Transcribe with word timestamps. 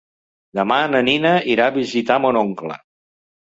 Demà 0.59 0.77
na 0.93 1.01
Nina 1.09 1.33
irà 1.57 1.67
a 1.67 1.75
visitar 1.77 2.19
mon 2.25 2.41
oncle. 2.43 2.81